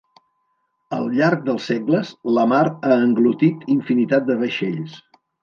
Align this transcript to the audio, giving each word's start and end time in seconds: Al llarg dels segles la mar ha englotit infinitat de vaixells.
Al 0.95 1.03
llarg 1.17 1.43
dels 1.49 1.67
segles 1.71 2.13
la 2.39 2.47
mar 2.55 2.63
ha 2.89 2.99
englotit 3.09 3.69
infinitat 3.77 4.27
de 4.33 4.41
vaixells. 4.43 4.99